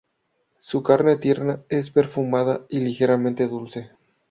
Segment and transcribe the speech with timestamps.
[0.57, 3.91] Su carne tierna es perfumada y ligeramente dulce.